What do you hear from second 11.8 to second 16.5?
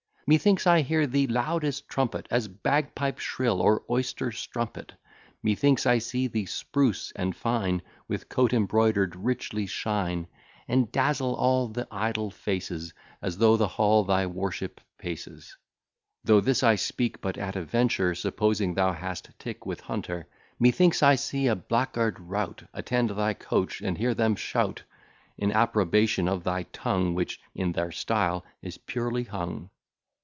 idol faces, As through the hall thy worship paces; (Though